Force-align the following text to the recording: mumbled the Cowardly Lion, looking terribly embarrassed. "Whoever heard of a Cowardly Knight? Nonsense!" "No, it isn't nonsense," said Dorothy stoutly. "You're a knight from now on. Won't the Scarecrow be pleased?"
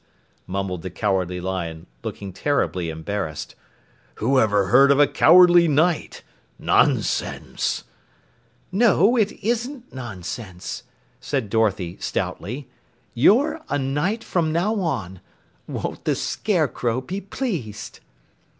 mumbled 0.47 0.81
the 0.81 0.89
Cowardly 0.89 1.39
Lion, 1.39 1.85
looking 2.03 2.33
terribly 2.33 2.89
embarrassed. 2.89 3.53
"Whoever 4.15 4.65
heard 4.69 4.89
of 4.89 4.99
a 4.99 5.05
Cowardly 5.05 5.67
Knight? 5.67 6.23
Nonsense!" 6.57 7.83
"No, 8.71 9.15
it 9.15 9.31
isn't 9.43 9.93
nonsense," 9.93 10.81
said 11.19 11.51
Dorothy 11.51 11.97
stoutly. 11.99 12.67
"You're 13.13 13.61
a 13.69 13.77
knight 13.77 14.23
from 14.23 14.51
now 14.51 14.73
on. 14.79 15.21
Won't 15.67 16.05
the 16.05 16.15
Scarecrow 16.15 17.01
be 17.01 17.21
pleased?" 17.21 17.99